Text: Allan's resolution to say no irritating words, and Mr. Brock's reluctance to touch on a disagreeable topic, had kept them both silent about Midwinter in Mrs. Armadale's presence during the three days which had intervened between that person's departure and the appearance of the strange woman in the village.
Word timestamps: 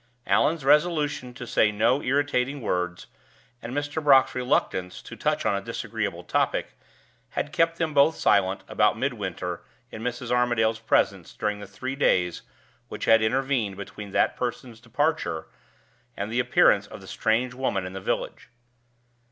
Allan's 0.25 0.65
resolution 0.65 1.31
to 1.35 1.45
say 1.45 1.71
no 1.71 2.01
irritating 2.01 2.59
words, 2.59 3.05
and 3.61 3.71
Mr. 3.71 4.03
Brock's 4.03 4.33
reluctance 4.33 4.99
to 5.03 5.15
touch 5.15 5.45
on 5.45 5.55
a 5.55 5.61
disagreeable 5.61 6.23
topic, 6.23 6.73
had 7.37 7.53
kept 7.53 7.77
them 7.77 7.93
both 7.93 8.15
silent 8.15 8.63
about 8.67 8.97
Midwinter 8.97 9.61
in 9.91 10.01
Mrs. 10.01 10.31
Armadale's 10.31 10.79
presence 10.79 11.33
during 11.35 11.59
the 11.59 11.67
three 11.67 11.95
days 11.95 12.41
which 12.87 13.05
had 13.05 13.21
intervened 13.21 13.77
between 13.77 14.09
that 14.09 14.35
person's 14.35 14.79
departure 14.79 15.45
and 16.17 16.31
the 16.31 16.39
appearance 16.39 16.87
of 16.87 16.99
the 16.99 17.07
strange 17.07 17.53
woman 17.53 17.85
in 17.85 17.93
the 17.93 18.01
village. 18.01 18.49